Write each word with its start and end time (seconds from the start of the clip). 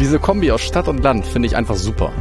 Diese 0.00 0.18
Kombi 0.18 0.50
aus 0.50 0.62
Stadt 0.62 0.88
und 0.88 1.02
Land 1.02 1.24
finde 1.24 1.46
ich 1.46 1.56
einfach 1.56 1.76
super. 1.76 2.12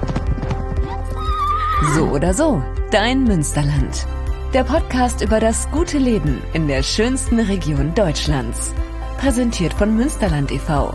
So 1.96 2.04
oder 2.06 2.34
so, 2.34 2.64
dein 2.92 3.24
Münsterland. 3.24 4.06
Der 4.54 4.64
Podcast 4.64 5.22
über 5.22 5.40
das 5.40 5.70
gute 5.72 5.98
Leben 5.98 6.44
in 6.54 6.68
der 6.68 6.84
schönsten 6.84 7.40
Region 7.40 7.96
Deutschlands. 7.96 8.74
Präsentiert 9.18 9.74
von 9.74 9.96
Münsterland 9.96 10.52
e.V. 10.52 10.94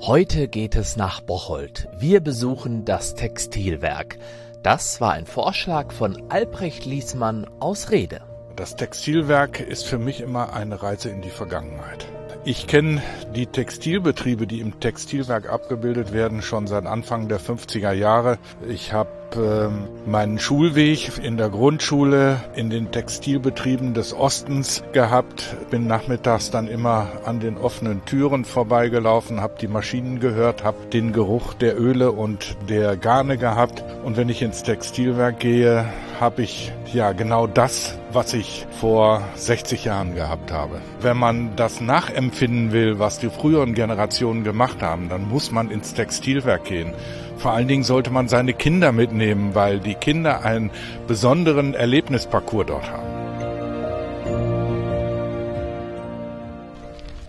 Heute 0.00 0.48
geht 0.48 0.76
es 0.76 0.96
nach 0.96 1.20
Bocholt. 1.20 1.88
Wir 1.98 2.20
besuchen 2.20 2.86
das 2.86 3.14
Textilwerk. 3.14 4.18
Das 4.62 5.02
war 5.02 5.12
ein 5.12 5.26
Vorschlag 5.26 5.92
von 5.92 6.30
Albrecht 6.30 6.86
Liesmann 6.86 7.46
aus 7.60 7.90
Rede. 7.90 8.22
Das 8.56 8.76
Textilwerk 8.76 9.60
ist 9.60 9.86
für 9.86 9.98
mich 9.98 10.22
immer 10.22 10.54
eine 10.54 10.82
Reise 10.82 11.10
in 11.10 11.20
die 11.20 11.30
Vergangenheit. 11.30 12.06
Ich 12.46 12.66
kenne 12.66 13.00
die 13.34 13.46
Textilbetriebe, 13.46 14.46
die 14.46 14.60
im 14.60 14.78
Textilwerk 14.78 15.48
abgebildet 15.48 16.12
werden, 16.12 16.42
schon 16.42 16.66
seit 16.66 16.84
Anfang 16.84 17.26
der 17.26 17.40
50er 17.40 17.92
Jahre. 17.92 18.36
Ich 18.68 18.92
habe 18.92 19.08
ähm, 19.34 19.88
meinen 20.04 20.38
Schulweg 20.38 21.12
in 21.22 21.38
der 21.38 21.48
Grundschule 21.48 22.44
in 22.54 22.68
den 22.68 22.92
Textilbetrieben 22.92 23.94
des 23.94 24.12
Ostens 24.12 24.84
gehabt, 24.92 25.56
bin 25.70 25.86
nachmittags 25.86 26.50
dann 26.50 26.68
immer 26.68 27.12
an 27.24 27.40
den 27.40 27.56
offenen 27.56 28.04
Türen 28.04 28.44
vorbeigelaufen, 28.44 29.40
habe 29.40 29.54
die 29.58 29.68
Maschinen 29.68 30.20
gehört, 30.20 30.64
habe 30.64 30.86
den 30.92 31.14
Geruch 31.14 31.54
der 31.54 31.80
Öle 31.80 32.12
und 32.12 32.58
der 32.68 32.98
Garne 32.98 33.38
gehabt 33.38 33.82
und 34.04 34.18
wenn 34.18 34.28
ich 34.28 34.42
ins 34.42 34.62
Textilwerk 34.62 35.40
gehe, 35.40 35.86
habe 36.20 36.42
ich 36.42 36.72
ja 36.92 37.12
genau 37.12 37.46
das, 37.46 37.98
was 38.12 38.34
ich 38.34 38.66
vor 38.78 39.22
60 39.34 39.86
Jahren 39.86 40.14
gehabt 40.14 40.52
habe. 40.52 40.80
Wenn 41.00 41.16
man 41.16 41.56
das 41.56 41.80
nachempfinden 41.80 42.72
will, 42.72 42.98
was 42.98 43.18
die 43.18 43.30
früheren 43.30 43.74
Generationen 43.74 44.44
gemacht 44.44 44.82
haben, 44.82 45.08
dann 45.08 45.28
muss 45.28 45.50
man 45.50 45.70
ins 45.70 45.94
Textilwerk 45.94 46.64
gehen. 46.64 46.92
Vor 47.38 47.52
allen 47.52 47.66
Dingen 47.66 47.82
sollte 47.82 48.10
man 48.10 48.28
seine 48.28 48.52
Kinder 48.52 48.92
mitnehmen, 48.92 49.54
weil 49.54 49.80
die 49.80 49.94
Kinder 49.94 50.44
einen 50.44 50.70
besonderen 51.06 51.74
Erlebnisparcours 51.74 52.66
dort 52.66 52.90
haben. 52.90 53.14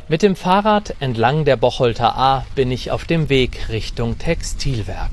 Mit 0.08 0.22
dem 0.22 0.36
Fahrrad 0.36 0.94
entlang 1.00 1.46
der 1.46 1.56
Bocholter 1.56 2.16
A 2.16 2.46
bin 2.54 2.70
ich 2.70 2.92
auf 2.92 3.06
dem 3.06 3.30
Weg 3.30 3.70
Richtung 3.70 4.20
Textilwerk. 4.20 5.10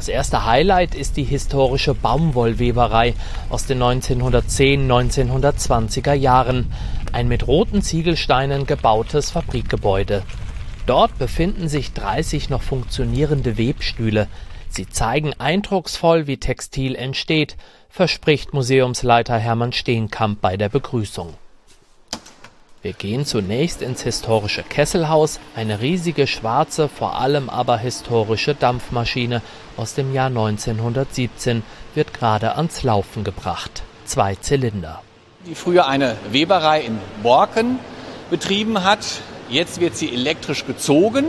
Das 0.00 0.08
erste 0.08 0.46
Highlight 0.46 0.94
ist 0.94 1.18
die 1.18 1.24
historische 1.24 1.92
Baumwollweberei 1.92 3.12
aus 3.50 3.66
den 3.66 3.82
1910, 3.82 4.90
1920er 4.90 6.14
Jahren. 6.14 6.72
Ein 7.12 7.28
mit 7.28 7.46
roten 7.46 7.82
Ziegelsteinen 7.82 8.64
gebautes 8.64 9.32
Fabrikgebäude. 9.32 10.22
Dort 10.86 11.18
befinden 11.18 11.68
sich 11.68 11.92
30 11.92 12.48
noch 12.48 12.62
funktionierende 12.62 13.58
Webstühle. 13.58 14.26
Sie 14.70 14.88
zeigen 14.88 15.34
eindrucksvoll, 15.38 16.26
wie 16.26 16.38
Textil 16.38 16.94
entsteht, 16.94 17.58
verspricht 17.90 18.54
Museumsleiter 18.54 19.36
Hermann 19.36 19.74
Steenkamp 19.74 20.40
bei 20.40 20.56
der 20.56 20.70
Begrüßung. 20.70 21.34
Wir 22.82 22.92
gehen 22.94 23.26
zunächst 23.26 23.82
ins 23.82 24.02
historische 24.02 24.62
Kesselhaus, 24.62 25.38
eine 25.54 25.80
riesige 25.80 26.26
schwarze, 26.26 26.88
vor 26.88 27.20
allem 27.20 27.50
aber 27.50 27.76
historische 27.76 28.54
Dampfmaschine 28.54 29.42
aus 29.76 29.94
dem 29.94 30.14
Jahr 30.14 30.28
1917 30.28 31.62
wird 31.94 32.14
gerade 32.14 32.56
ans 32.56 32.82
Laufen 32.82 33.22
gebracht. 33.22 33.82
Zwei 34.06 34.34
Zylinder. 34.34 35.02
Die 35.46 35.54
früher 35.54 35.86
eine 35.86 36.16
Weberei 36.30 36.80
in 36.82 36.98
Borken 37.22 37.78
betrieben 38.30 38.82
hat, 38.82 39.20
Jetzt 39.50 39.80
wird 39.80 39.96
sie 39.96 40.12
elektrisch 40.12 40.64
gezogen 40.64 41.24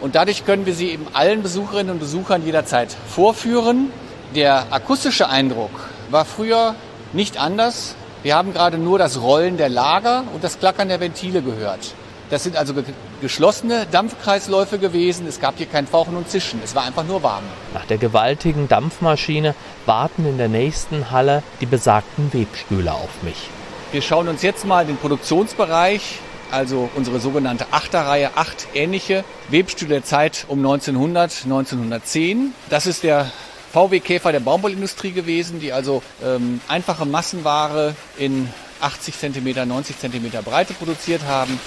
und 0.00 0.16
dadurch 0.16 0.44
können 0.44 0.66
wir 0.66 0.74
sie 0.74 0.90
eben 0.90 1.06
allen 1.12 1.42
Besucherinnen 1.42 1.92
und 1.92 2.00
Besuchern 2.00 2.44
jederzeit 2.44 2.96
vorführen. 3.06 3.90
Der 4.34 4.72
akustische 4.72 5.28
Eindruck 5.28 5.70
war 6.10 6.24
früher 6.24 6.74
nicht 7.12 7.38
anders. 7.38 7.94
Wir 8.24 8.36
haben 8.36 8.54
gerade 8.54 8.78
nur 8.78 8.98
das 8.98 9.20
Rollen 9.20 9.58
der 9.58 9.68
Lager 9.68 10.24
und 10.32 10.42
das 10.42 10.58
Klackern 10.58 10.88
der 10.88 10.98
Ventile 10.98 11.42
gehört. 11.42 11.92
Das 12.30 12.42
sind 12.42 12.56
also 12.56 12.72
geschlossene 13.20 13.86
Dampfkreisläufe 13.92 14.78
gewesen. 14.78 15.26
Es 15.28 15.40
gab 15.40 15.58
hier 15.58 15.66
kein 15.66 15.86
Fauchen 15.86 16.16
und 16.16 16.30
Zischen. 16.30 16.58
Es 16.64 16.74
war 16.74 16.84
einfach 16.84 17.04
nur 17.04 17.22
warm. 17.22 17.44
Nach 17.74 17.84
der 17.84 17.98
gewaltigen 17.98 18.66
Dampfmaschine 18.66 19.54
warten 19.84 20.24
in 20.24 20.38
der 20.38 20.48
nächsten 20.48 21.10
Halle 21.10 21.42
die 21.60 21.66
besagten 21.66 22.32
Webstühle 22.32 22.94
auf 22.94 23.10
mich. 23.22 23.50
Wir 23.92 24.00
schauen 24.00 24.26
uns 24.28 24.40
jetzt 24.40 24.64
mal 24.64 24.86
den 24.86 24.96
Produktionsbereich 24.96 26.20
also 26.50 26.88
unsere 26.94 27.20
sogenannte 27.20 27.66
Achterreihe, 27.72 28.30
acht 28.36 28.68
ähnliche 28.74 29.24
Webstühle 29.48 29.96
der 29.96 30.04
Zeit 30.04 30.46
um 30.48 30.58
1900, 30.58 31.42
1910. 31.44 32.54
Das 32.70 32.86
ist 32.86 33.02
der 33.02 33.30
VW-Käfer 33.74 34.30
der 34.30 34.38
Baumwollindustrie 34.38 35.10
gewesen, 35.10 35.58
die 35.58 35.72
also 35.72 36.00
ähm, 36.22 36.60
einfache 36.68 37.04
Massenware 37.04 37.96
in 38.16 38.48
80 38.80 39.18
cm, 39.18 39.66
90 39.66 39.98
cm 39.98 40.30
Breite 40.44 40.74
produziert 40.74 41.24
haben. 41.24 41.58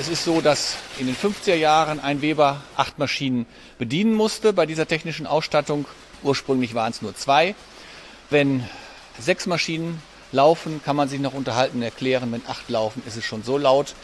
Es 0.00 0.08
ist 0.08 0.24
so, 0.24 0.40
dass 0.40 0.78
in 0.98 1.06
den 1.06 1.14
50er 1.14 1.56
Jahren 1.56 2.00
ein 2.00 2.22
Weber 2.22 2.62
acht 2.74 2.98
Maschinen 2.98 3.44
bedienen 3.78 4.14
musste 4.14 4.54
bei 4.54 4.64
dieser 4.64 4.88
technischen 4.88 5.26
Ausstattung 5.26 5.84
Ursprünglich 6.22 6.74
waren 6.74 6.90
es 6.90 7.02
nur 7.02 7.14
zwei. 7.14 7.54
Wenn 8.28 8.68
sechs 9.18 9.46
Maschinen 9.46 10.02
laufen, 10.32 10.82
kann 10.84 10.96
man 10.96 11.08
sich 11.08 11.20
noch 11.20 11.34
unterhalten 11.34 11.78
und 11.78 11.82
erklären. 11.82 12.30
Wenn 12.32 12.42
acht 12.46 12.68
laufen, 12.68 13.02
ist 13.06 13.16
es 13.16 13.24
schon 13.24 13.42
so 13.42 13.56
laut, 13.56 13.94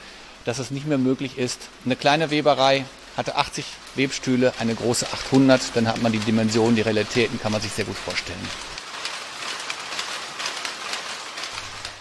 dass 0.47 0.59
es 0.59 0.71
nicht 0.71 0.87
mehr 0.87 0.97
möglich 0.97 1.37
ist. 1.37 1.69
Eine 1.85 1.97
kleine 1.97 2.31
Weberei 2.31 2.87
hatte 3.19 3.37
80 3.37 3.67
Webstühle, 3.97 4.55
eine 4.59 4.75
große 4.75 5.07
800. 5.13 5.61
Dann 5.75 5.87
hat 5.87 6.01
man 6.01 6.13
die 6.13 6.19
Dimensionen, 6.19 6.77
die 6.77 6.83
Realitäten, 6.83 7.39
kann 7.39 7.53
man 7.53 7.61
sich 7.61 7.73
sehr 7.73 7.85
gut 7.85 7.97
vorstellen. 7.97 8.39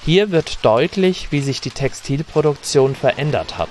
Hier 0.05 0.31
wird 0.31 0.59
deutlich, 0.63 1.31
wie 1.31 1.41
sich 1.41 1.59
die 1.59 1.71
Textilproduktion 1.71 2.95
verändert 2.95 3.57
hat. 3.57 3.69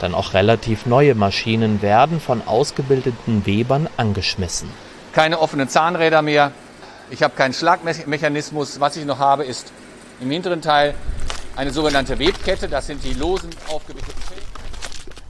Dann 0.00 0.14
auch 0.14 0.34
relativ 0.34 0.84
neue 0.84 1.14
Maschinen 1.14 1.80
werden 1.80 2.20
von 2.20 2.46
ausgebildeten 2.46 3.46
Webern 3.46 3.88
angeschmissen 3.96 4.68
keine 5.16 5.38
offenen 5.40 5.66
Zahnräder 5.66 6.20
mehr. 6.20 6.52
Ich 7.08 7.22
habe 7.22 7.34
keinen 7.34 7.54
Schlagmechanismus. 7.54 8.80
Was 8.80 8.98
ich 8.98 9.06
noch 9.06 9.18
habe, 9.18 9.44
ist 9.44 9.72
im 10.20 10.30
hinteren 10.30 10.60
Teil 10.60 10.94
eine 11.56 11.72
sogenannte 11.72 12.18
Webkette. 12.18 12.68
Das 12.68 12.86
sind 12.86 13.02
die 13.02 13.14
losen 13.14 13.50
aufgewickelten 13.68 14.22
Fäden. 14.22 14.44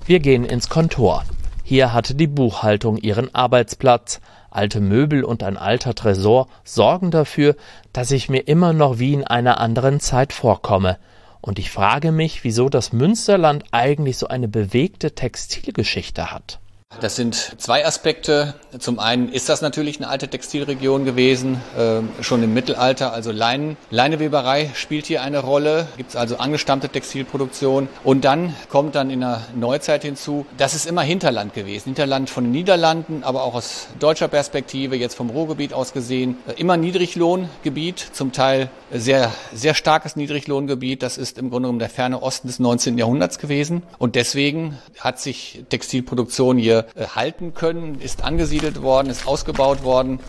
Wir 0.05 0.21
gehen 0.21 0.45
ins 0.45 0.69
Kontor. 0.69 1.25
Hier 1.63 1.93
hatte 1.93 2.15
die 2.15 2.27
Buchhaltung 2.27 2.99
ihren 2.99 3.35
Arbeitsplatz. 3.35 4.21
Alte 4.51 4.81
Möbel 4.81 5.25
und 5.25 5.43
ein 5.43 5.57
alter 5.57 5.95
Tresor 5.95 6.49
sorgen 6.65 7.11
dafür, 7.11 7.57
dass 7.93 8.11
ich 8.11 8.29
mir 8.29 8.47
immer 8.47 8.73
noch 8.73 8.99
wie 8.99 9.13
in 9.13 9.25
einer 9.25 9.61
anderen 9.61 10.01
Zeit 10.01 10.33
vorkomme. 10.33 10.99
Und 11.41 11.59
ich 11.59 11.71
frage 11.71 12.13
mich, 12.13 12.45
wieso 12.45 12.69
das 12.69 12.93
Münsterland 12.93 13.65
eigentlich 13.71 14.19
so 14.19 14.29
eine 14.29 14.49
bewegte 14.49 15.15
Textilgeschichte 15.15 16.33
hat. 16.33 16.61
Das 17.01 17.15
sind 17.15 17.61
zwei 17.61 17.85
Aspekte. 17.85 18.55
Zum 18.79 18.99
einen 18.99 19.29
ist 19.29 19.49
das 19.49 19.61
natürlich 19.61 19.99
eine 19.99 20.09
alte 20.09 20.29
Textilregion 20.29 21.05
gewesen, 21.05 21.61
äh, 21.77 22.01
schon 22.23 22.43
im 22.43 22.55
Mittelalter. 22.55 23.13
Also 23.13 23.33
Leinen, 23.33 23.77
Leineweberei 23.91 24.71
spielt 24.75 25.05
hier 25.05 25.21
eine 25.21 25.41
Rolle. 25.41 25.89
Gibt 25.99 26.11
es 26.11 26.17
also 26.17 26.39
angestammte 26.39 26.89
Textilproduktion. 26.89 27.89
Und 28.03 28.25
dann 28.25 28.55
kommt 28.71 28.95
dann 28.95 29.11
in 29.11 29.21
der 29.21 29.43
Neuzeit 29.55 30.05
hinzu, 30.05 30.47
das 30.57 30.75
ist 30.75 30.87
immer 30.87 31.03
Hinterland 31.03 31.53
gewesen. 31.55 31.87
Hinterland 31.87 32.31
von 32.31 32.45
den 32.45 32.53
Niederlanden, 32.53 33.25
aber 33.25 33.43
auch 33.43 33.55
aus 33.55 33.89
deutscher 33.99 34.29
Perspektive, 34.29 34.97
jetzt 34.97 35.17
vom 35.17 35.29
Ruhrgebiet 35.29 35.75
aus 35.75 35.93
gesehen. 35.93 36.39
Äh, 36.47 36.53
immer 36.53 36.77
Niedriglohngebiet, 36.79 37.99
zum 37.99 38.33
Teil 38.33 38.71
sehr, 38.91 39.33
sehr 39.53 39.75
starkes 39.75 40.16
Niedriglohngebiet. 40.16 41.03
Das 41.03 41.19
ist 41.19 41.37
im 41.37 41.51
Grunde 41.51 41.66
genommen 41.66 41.78
der 41.78 41.91
ferne 41.91 42.22
Osten 42.22 42.47
des 42.47 42.59
19. 42.59 42.97
Jahrhunderts 42.97 43.39
gewesen. 43.39 43.83
Und 43.99 44.15
deswegen 44.15 44.78
hat 45.01 45.21
sich 45.21 45.65
Textilproduktion 45.69 46.57
hier 46.57 46.76
äh, 46.81 47.07
halten 47.15 47.55
können, 47.55 48.01
ist 48.01 48.25
angesiedelt 48.25 48.83
worden, 48.83 49.09
ist 49.09 49.27
ausgebaut 49.27 49.83
worden. 49.83 50.21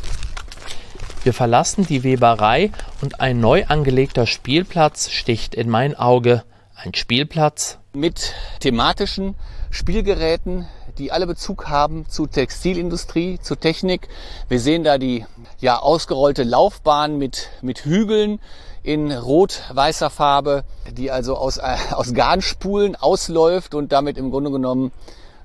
Wir 1.23 1.33
verlassen 1.33 1.85
die 1.85 2.03
Weberei 2.03 2.71
und 3.01 3.19
ein 3.19 3.39
neu 3.39 3.65
angelegter 3.65 4.25
Spielplatz 4.25 5.09
sticht 5.09 5.55
in 5.55 5.69
mein 5.69 5.95
Auge. 5.95 6.43
Ein 6.75 6.93
Spielplatz 6.93 7.79
mit 7.91 8.33
thematischen 8.61 9.35
Spielgeräten, 9.69 10.67
die 10.97 11.11
alle 11.11 11.27
Bezug 11.27 11.67
haben 11.67 12.07
zu 12.07 12.27
Textilindustrie, 12.27 13.39
zu 13.39 13.55
Technik. 13.55 14.07
Wir 14.47 14.59
sehen 14.59 14.83
da 14.83 14.97
die 14.97 15.25
ja 15.59 15.79
ausgerollte 15.79 16.43
Laufbahn 16.43 17.17
mit, 17.17 17.49
mit 17.61 17.83
Hügeln 17.83 18.39
in 18.83 19.11
rot-weißer 19.11 20.09
Farbe, 20.09 20.63
die 20.91 21.11
also 21.11 21.35
aus, 21.35 21.57
äh, 21.57 21.75
aus 21.91 22.13
Garnspulen 22.13 22.95
ausläuft 22.95 23.75
und 23.75 23.91
damit 23.91 24.17
im 24.17 24.31
Grunde 24.31 24.51
genommen 24.51 24.93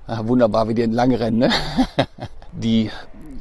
Ach, 0.07 0.27
wunderbar, 0.27 0.67
wie 0.67 0.73
die 0.73 0.81
entlang 0.81 1.13
rennen. 1.13 1.39
Ne? 1.39 1.49
Die 2.51 2.91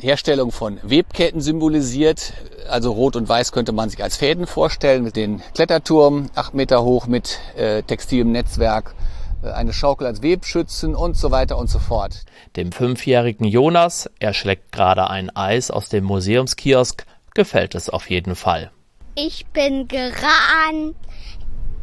Herstellung 0.00 0.52
von 0.52 0.78
Webketten 0.82 1.40
symbolisiert. 1.40 2.32
Also 2.68 2.92
rot 2.92 3.16
und 3.16 3.28
weiß 3.28 3.52
könnte 3.52 3.72
man 3.72 3.90
sich 3.90 4.02
als 4.02 4.16
Fäden 4.16 4.46
vorstellen 4.46 5.04
mit 5.04 5.16
den 5.16 5.42
Kletterturm, 5.54 6.30
acht 6.34 6.54
Meter 6.54 6.82
hoch 6.82 7.06
mit 7.06 7.38
äh, 7.56 7.82
textilem 7.82 8.32
Netzwerk, 8.32 8.94
äh, 9.42 9.50
eine 9.50 9.72
Schaukel 9.72 10.06
als 10.06 10.22
Webschützen 10.22 10.94
und 10.94 11.16
so 11.16 11.30
weiter 11.30 11.58
und 11.58 11.68
so 11.68 11.78
fort. 11.78 12.24
Dem 12.56 12.72
fünfjährigen 12.72 13.46
Jonas, 13.46 14.08
er 14.18 14.32
schlägt 14.32 14.72
gerade 14.72 15.10
ein 15.10 15.34
Eis 15.36 15.70
aus 15.70 15.88
dem 15.88 16.04
Museumskiosk, 16.04 17.04
gefällt 17.34 17.74
es 17.74 17.90
auf 17.90 18.08
jeden 18.08 18.34
Fall. 18.34 18.70
Ich 19.14 19.46
bin 19.46 19.88
gerannt, 19.88 20.96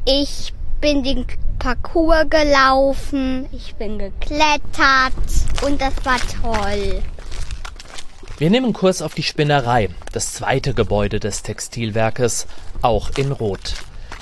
ich 0.05 0.53
bin 0.81 1.03
den 1.03 1.25
Parcours 1.59 2.29
gelaufen, 2.29 3.47
ich 3.51 3.75
bin 3.75 3.99
geklettert 3.99 5.13
und 5.65 5.81
das 5.81 5.93
war 6.03 6.19
toll. 6.41 7.01
Wir 8.37 8.49
nehmen 8.49 8.71
Kurs 8.71 9.01
auf 9.01 9.13
die 9.13 9.23
Spinnerei, 9.23 9.89
das 10.13 10.33
zweite 10.33 10.73
Gebäude 10.73 11.19
des 11.19 11.43
Textilwerkes, 11.43 12.47
auch 12.81 13.09
in 13.17 13.33
Rot. 13.33 13.73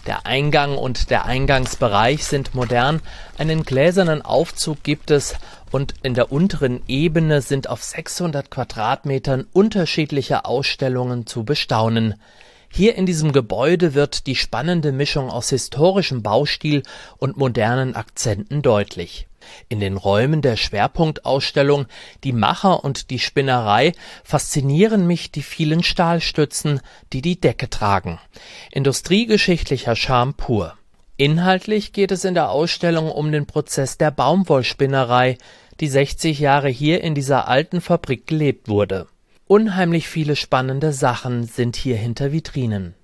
Der 0.07 0.25
Eingang 0.25 0.77
und 0.77 1.11
der 1.11 1.25
Eingangsbereich 1.25 2.25
sind 2.25 2.55
modern, 2.55 3.01
einen 3.37 3.63
gläsernen 3.63 4.23
Aufzug 4.23 4.81
gibt 4.81 5.11
es 5.11 5.35
und 5.71 5.93
in 6.01 6.15
der 6.15 6.31
unteren 6.31 6.81
Ebene 6.87 7.41
sind 7.41 7.69
auf 7.69 7.83
600 7.83 8.49
Quadratmetern 8.49 9.45
unterschiedliche 9.53 10.45
Ausstellungen 10.45 11.27
zu 11.27 11.43
bestaunen. 11.43 12.15
Hier 12.69 12.95
in 12.95 13.05
diesem 13.05 13.31
Gebäude 13.31 13.93
wird 13.93 14.27
die 14.27 14.35
spannende 14.35 14.91
Mischung 14.91 15.29
aus 15.29 15.49
historischem 15.49 16.21
Baustil 16.21 16.83
und 17.17 17.37
modernen 17.37 17.95
Akzenten 17.95 18.61
deutlich. 18.61 19.27
In 19.69 19.79
den 19.79 19.97
Räumen 19.97 20.41
der 20.41 20.57
Schwerpunktausstellung 20.57 21.85
Die 22.23 22.33
Macher 22.33 22.83
und 22.83 23.09
die 23.09 23.19
Spinnerei 23.19 23.93
faszinieren 24.23 25.07
mich 25.07 25.31
die 25.31 25.41
vielen 25.41 25.83
Stahlstützen, 25.83 26.81
die 27.13 27.21
die 27.21 27.39
Decke 27.39 27.69
tragen. 27.69 28.19
Industriegeschichtlicher 28.71 29.95
Charme 29.95 30.33
pur. 30.33 30.73
Inhaltlich 31.15 31.93
geht 31.93 32.11
es 32.11 32.25
in 32.25 32.35
der 32.35 32.51
Ausstellung 32.51 33.09
um 33.09 33.31
den 33.31 33.47
Prozess 33.47 33.97
der 33.97 34.11
Baumwollspinnerei, 34.11 35.37
die 35.79 35.87
60 35.87 36.39
Jahre 36.39 36.69
hier 36.69 37.03
in 37.03 37.15
dieser 37.15 37.47
alten 37.47 37.81
Fabrik 37.81 38.27
gelebt 38.27 38.67
wurde. 38.67 39.07
Unheimlich 39.47 40.09
viele 40.09 40.35
spannende 40.35 40.91
Sachen 40.91 41.45
sind 41.45 41.77
hier 41.77 41.95
hinter 41.95 42.33
Vitrinen. 42.33 42.95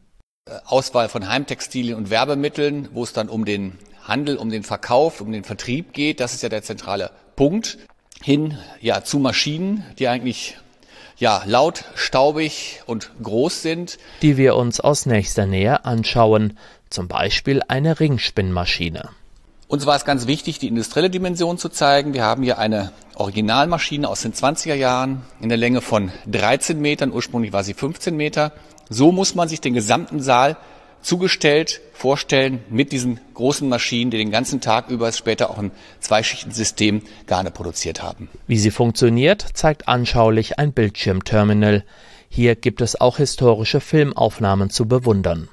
Auswahl 0.66 1.07
von 1.07 1.30
Heimtextilien 1.30 1.95
und 1.95 2.10
Werbemitteln, 2.10 2.90
wo 2.92 3.04
es 3.04 3.13
dann 3.13 3.30
um 3.30 3.45
den 3.45 3.80
Handel, 4.04 4.36
um 4.36 4.50
den 4.50 4.63
Verkauf, 4.63 5.22
um 5.22 5.31
den 5.31 5.45
Vertrieb 5.45 5.94
geht. 5.94 6.19
Das 6.19 6.34
ist 6.34 6.44
ja 6.44 6.50
der 6.50 6.62
zentrale 6.62 7.12
Punkt. 7.38 7.78
Hin 8.22 8.57
ja 8.81 9.06
zu 9.06 9.19
Maschinen, 9.19 9.86
die 10.00 10.10
eigentlich 10.10 10.57
ja 11.18 11.44
laut, 11.45 11.86
staubig 11.95 12.81
und 12.88 13.12
groß 13.24 13.62
sind, 13.62 13.98
die 14.22 14.36
wir 14.36 14.57
uns 14.57 14.81
aus 14.81 15.06
nächster 15.06 15.46
Nähe 15.46 15.86
anschauen, 15.86 16.57
zum 16.89 17.07
Beispiel 17.07 17.62
eine 17.69 18.01
Ringspinnmaschine. 18.01 19.10
Uns 19.74 19.88
war 19.88 19.96
es 19.96 20.06
ganz 20.06 20.28
wichtig, 20.28 20.60
die 20.60 20.68
industrielle 20.68 21.10
Dimension 21.10 21.58
zu 21.58 21.68
zeigen. 21.68 22.14
Wir 22.14 22.22
haben 22.24 22.44
hier 22.44 22.60
eine 22.60 22.92
Originalmaschine 23.16 24.08
aus 24.08 24.22
den 24.22 24.31
20er 24.31 24.75
Jahren 24.75 25.24
in 25.42 25.50
der 25.50 25.58
Länge 25.58 25.81
von 25.81 26.12
13 26.28 26.80
Metern. 26.80 27.12
Ursprünglich 27.12 27.54
war 27.54 27.64
sie 27.64 27.74
15 27.74 28.16
Meter. 28.16 28.52
So 28.92 29.12
muss 29.12 29.34
man 29.34 29.50
sich 29.50 29.62
den 29.62 29.74
gesamten 29.74 30.22
Saal 30.22 30.58
zugestellt 31.02 31.81
vorstellen 31.92 32.60
mit 32.70 32.92
diesen 32.92 33.20
großen 33.34 33.68
Maschinen, 33.68 34.12
die 34.12 34.20
den 34.20 34.30
ganzen 34.30 34.62
Tag 34.62 34.92
über 34.92 35.12
später 35.12 35.50
auch 35.50 35.58
im 35.58 35.72
Zweischichtensystem 36.02 37.02
Garne 37.25 37.50
produziert 37.50 38.04
haben. 38.04 38.30
Wie 38.46 38.60
sie 38.60 38.70
funktioniert, 38.70 39.44
zeigt 39.56 39.88
anschaulich 39.88 40.60
ein 40.60 40.72
Bildschirmterminal. 40.74 41.84
Hier 42.30 42.56
gibt 42.56 42.80
es 42.81 43.02
auch 43.02 43.18
historische 43.18 43.80
Filmaufnahmen 43.80 44.70
zu 44.70 44.88
bewundern. 44.88 45.50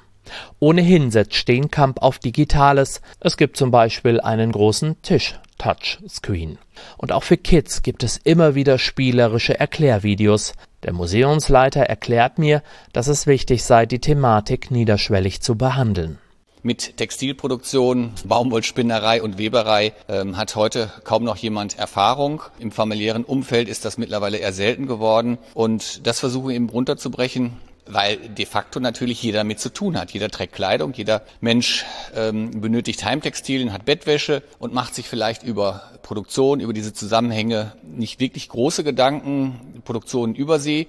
Ohnehin 0.59 1.11
setzt 1.11 1.35
Steenkamp 1.35 2.01
auf 2.01 2.19
Digitales. 2.19 3.01
Es 3.19 3.37
gibt 3.37 3.57
zum 3.57 3.71
Beispiel 3.71 4.19
einen 4.19 4.51
großen 4.51 5.01
Tisch-Touchscreen. 5.01 6.57
Und 6.97 7.11
auch 7.11 7.23
für 7.23 7.37
Kids 7.37 7.83
gibt 7.83 8.03
es 8.03 8.17
immer 8.17 8.55
wieder 8.55 8.77
spielerische 8.77 9.59
Erklärvideos. 9.59 10.53
Der 10.83 10.93
Museumsleiter 10.93 11.81
erklärt 11.81 12.39
mir, 12.39 12.63
dass 12.93 13.07
es 13.07 13.27
wichtig 13.27 13.63
sei, 13.63 13.85
die 13.85 13.99
Thematik 13.99 14.71
niederschwellig 14.71 15.41
zu 15.41 15.55
behandeln. 15.55 16.17
Mit 16.63 16.97
Textilproduktion, 16.97 18.13
Baumwollspinnerei 18.23 19.23
und 19.23 19.39
Weberei 19.39 19.93
ähm, 20.07 20.37
hat 20.37 20.55
heute 20.55 20.91
kaum 21.03 21.23
noch 21.23 21.37
jemand 21.37 21.79
Erfahrung. 21.79 22.43
Im 22.59 22.71
familiären 22.71 23.23
Umfeld 23.23 23.67
ist 23.67 23.83
das 23.83 23.97
mittlerweile 23.97 24.37
eher 24.37 24.53
selten 24.53 24.85
geworden. 24.85 25.39
Und 25.55 26.05
das 26.05 26.19
versuchen 26.19 26.51
eben 26.51 26.69
runterzubrechen 26.69 27.57
weil 27.91 28.17
de 28.17 28.45
facto 28.45 28.79
natürlich 28.79 29.21
jeder 29.21 29.43
mit 29.43 29.59
zu 29.59 29.69
tun 29.69 29.97
hat. 29.97 30.11
Jeder 30.11 30.29
trägt 30.29 30.53
Kleidung, 30.53 30.93
jeder 30.93 31.23
Mensch 31.39 31.85
ähm, 32.15 32.61
benötigt 32.61 33.03
Heimtextilien, 33.03 33.73
hat 33.73 33.85
Bettwäsche 33.85 34.43
und 34.59 34.73
macht 34.73 34.95
sich 34.95 35.07
vielleicht 35.07 35.43
über 35.43 35.91
Produktion, 36.01 36.59
über 36.59 36.73
diese 36.73 36.93
Zusammenhänge 36.93 37.73
nicht 37.83 38.19
wirklich 38.19 38.49
große 38.49 38.83
Gedanken. 38.83 39.81
Produktion 39.83 40.35
über 40.35 40.59
See 40.59 40.87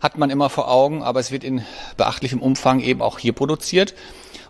hat 0.00 0.16
man 0.16 0.30
immer 0.30 0.48
vor 0.48 0.70
Augen, 0.70 1.02
aber 1.02 1.20
es 1.20 1.30
wird 1.30 1.44
in 1.44 1.64
beachtlichem 1.96 2.40
Umfang 2.40 2.80
eben 2.80 3.02
auch 3.02 3.18
hier 3.18 3.34
produziert. 3.34 3.94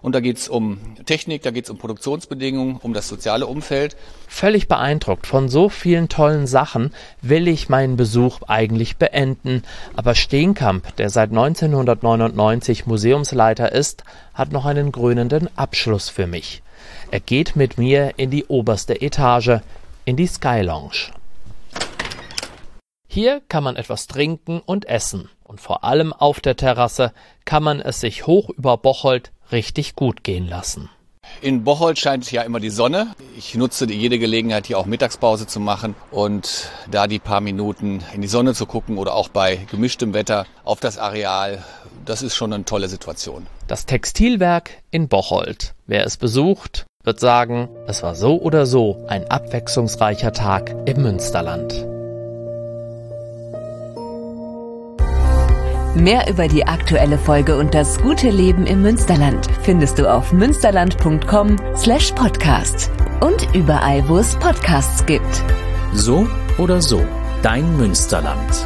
Und 0.03 0.15
da 0.15 0.21
geht 0.21 0.39
es 0.39 0.49
um 0.49 0.79
Technik, 1.05 1.43
da 1.43 1.51
geht 1.51 1.65
es 1.65 1.71
um 1.71 1.77
Produktionsbedingungen, 1.77 2.79
um 2.83 2.95
das 2.95 3.09
soziale 3.09 3.47
Umfeld. 3.47 3.97
Völlig 4.29 4.67
beeindruckt 4.67 5.27
von 5.27 5.49
so 5.49 5.69
vielen 5.69 6.09
tollen 6.09 6.47
Sachen 6.47 6.95
will 7.21 7.49
ich 7.49 7.69
meinen 7.69 7.97
Besuch 7.97 8.41
eigentlich 8.49 8.97
beenden. 8.97 9.63
Aber 9.95 10.15
Steenkamp, 10.15 10.97
der 10.97 11.11
seit 11.11 11.31
1999 11.31 12.87
Museumsleiter 12.87 13.73
ist, 13.73 14.05
hat 14.33 14.53
noch 14.53 14.65
einen 14.65 14.91
grünenden 14.91 15.49
Abschluss 15.57 16.09
für 16.09 16.27
mich. 16.27 16.63
Er 17.11 17.21
geht 17.21 17.57
mit 17.57 17.77
mir 17.77 18.15
in 18.17 18.31
die 18.31 18.47
oberste 18.47 19.03
Etage, 19.03 19.61
in 20.07 20.17
die 20.17 20.27
Sky 20.27 20.63
Lounge. 20.63 21.13
Hier 23.07 23.43
kann 23.49 23.65
man 23.65 23.77
etwas 23.77 24.07
trinken 24.07 24.63
und 24.65 24.89
essen. 24.89 25.29
Und 25.43 25.61
vor 25.61 25.83
allem 25.83 26.13
auf 26.13 26.39
der 26.39 26.57
Terrasse 26.57 27.13
kann 27.45 27.65
man 27.65 27.81
es 27.81 28.01
sich 28.01 28.27
hoch 28.29 28.51
über 28.51 28.77
Bocholt 28.77 29.33
richtig 29.53 29.95
gut 29.95 30.25
gehen 30.25 30.49
lassen. 30.49 30.91
In 31.43 31.65
Bocholt 31.65 31.99
scheint 31.99 32.31
ja 32.33 32.43
immer 32.43 32.61
die 32.61 32.71
Sonne. 32.71 33.15
Ich 33.37 33.55
nutze 33.55 33.91
jede 33.91 34.19
Gelegenheit, 34.19 34.67
hier 34.67 34.79
auch 34.79 34.87
Mittagspause 34.87 35.47
zu 35.47 35.61
machen 35.61 35.95
und 36.11 36.69
da 36.91 37.07
die 37.07 37.19
paar 37.19 37.41
Minuten 37.41 38.03
in 38.15 38.21
die 38.21 38.29
Sonne 38.29 38.55
zu 38.55 38.67
gucken 38.67 38.99
oder 38.99 39.15
auch 39.15 39.29
bei 39.29 39.57
gemischtem 39.71 40.13
Wetter 40.13 40.47
auf 40.65 40.81
das 40.81 40.99
Areal. 40.99 41.65
Das 42.05 42.23
ist 42.23 42.35
schon 42.35 42.53
eine 42.53 42.65
tolle 42.65 42.89
Situation. 42.89 43.47
Das 43.69 43.87
Textilwerk 43.87 44.71
in 44.91 45.09
Bocholt. 45.09 45.75
Wer 45.87 46.05
es 46.05 46.17
besucht, 46.17 46.87
wird 47.05 47.21
sagen, 47.21 47.69
es 47.87 48.03
war 48.03 48.15
so 48.15 48.41
oder 48.41 48.67
so 48.67 49.05
ein 49.09 49.31
abwechslungsreicher 49.31 50.33
Tag 50.33 50.75
im 50.87 51.03
Münsterland. 51.03 51.90
Mehr 55.95 56.31
über 56.31 56.47
die 56.47 56.67
aktuelle 56.67 57.19
Folge 57.19 57.59
und 57.59 57.75
das 57.75 58.01
gute 58.01 58.31
Leben 58.31 58.67
im 58.67 58.83
Münsterland 58.83 59.49
findest 59.63 59.99
du 59.99 60.09
auf 60.11 60.33
münsterland.com/podcast 60.33 62.91
und 63.21 63.55
überall, 63.55 64.09
wo 64.09 64.19
es 64.19 64.37
Podcasts 64.37 65.05
gibt. 65.07 65.43
So 65.93 66.29
oder 66.59 66.81
so, 66.81 67.05
dein 67.43 67.77
Münsterland. 67.77 68.65